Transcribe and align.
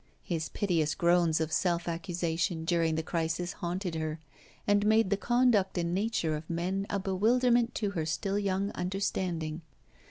His 0.23 0.49
piteous 0.49 0.95
groans 0.95 1.39
of 1.39 1.51
self 1.51 1.87
accusation 1.87 2.65
during 2.65 2.95
the 2.95 3.03
crisis 3.03 3.53
haunted 3.53 3.93
her, 3.93 4.19
and 4.65 4.83
made 4.83 5.11
the 5.11 5.15
conduct 5.15 5.77
and 5.77 5.93
nature 5.93 6.35
of 6.35 6.49
men 6.49 6.87
a 6.89 6.97
bewilderment 6.97 7.75
to 7.75 7.91
her 7.91 8.07
still 8.07 8.39
young 8.39 8.71
understanding. 8.71 9.61